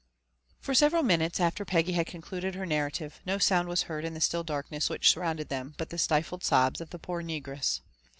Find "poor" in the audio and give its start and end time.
6.97-7.21